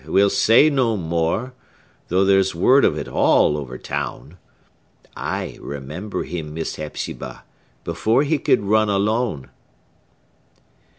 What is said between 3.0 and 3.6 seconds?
all